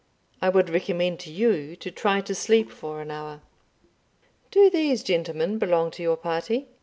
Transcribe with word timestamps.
I 0.41 0.49
would 0.49 0.71
recommend 0.71 1.19
to 1.19 1.31
you 1.31 1.75
to 1.75 1.91
try 1.91 2.21
to 2.21 2.33
sleep 2.33 2.71
for 2.71 3.01
an 3.03 3.11
hour. 3.11 3.41
Do 4.49 4.67
these 4.71 5.03
gentlemen 5.03 5.59
belong 5.59 5.91
to 5.91 6.01
your 6.01 6.17
party?" 6.17 6.65